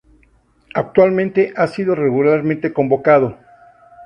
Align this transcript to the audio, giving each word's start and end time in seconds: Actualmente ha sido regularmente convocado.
Actualmente 0.73 1.53
ha 1.55 1.67
sido 1.67 1.93
regularmente 1.93 2.73
convocado. 2.73 3.37